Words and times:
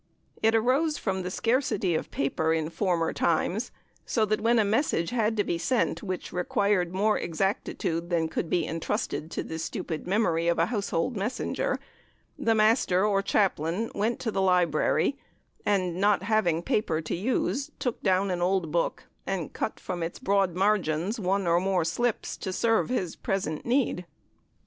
It 0.41 0.55
arose 0.55 0.97
from 0.97 1.21
the 1.21 1.29
scarcity 1.29 1.93
of 1.93 2.09
paper 2.09 2.51
in 2.55 2.71
former 2.71 3.13
times, 3.13 3.69
so 4.03 4.25
that 4.25 4.41
when 4.41 4.57
a 4.57 4.65
message 4.65 5.11
had 5.11 5.37
to 5.37 5.43
be 5.43 5.59
sent 5.59 6.01
which 6.01 6.33
required 6.33 6.91
more 6.91 7.19
exactitude 7.19 8.09
than 8.09 8.27
could 8.27 8.49
be 8.49 8.65
entrusted 8.65 9.29
to 9.29 9.43
the 9.43 9.59
stupid 9.59 10.07
memory 10.07 10.47
of 10.47 10.57
a 10.57 10.65
household 10.65 11.15
messenger, 11.15 11.79
the 12.35 12.55
Master 12.55 13.05
or 13.05 13.21
Chaplain 13.21 13.91
went 13.93 14.19
to 14.21 14.31
the 14.31 14.41
library, 14.41 15.19
and, 15.67 15.97
not 16.01 16.23
having 16.23 16.63
paper 16.63 16.99
to 17.01 17.15
use, 17.15 17.69
took 17.77 18.01
down 18.01 18.31
an 18.31 18.41
old 18.41 18.71
book, 18.71 19.03
and 19.27 19.53
cut 19.53 19.79
from 19.79 20.01
its 20.01 20.17
broad 20.17 20.55
margins 20.55 21.19
one 21.19 21.45
or 21.45 21.59
more 21.59 21.85
slips 21.85 22.37
to 22.37 22.51
serve 22.51 22.89
his 22.89 23.15
present 23.15 23.67
need. 23.67 24.07